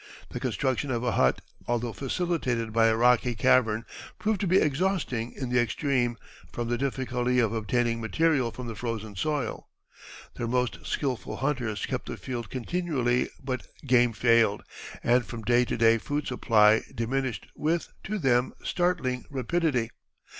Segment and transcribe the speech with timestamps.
[0.29, 3.85] The construction of a hut, although facilitated by a rocky cavern,
[4.17, 6.17] proved to be exhausting in the extreme
[6.51, 9.69] from the difficulty of obtaining material from the frozen soil.
[10.37, 14.63] Their most skilful hunters kept the field continually, but game failed,
[15.03, 19.91] and from day to day food supply diminished with, to them, startling rapidity.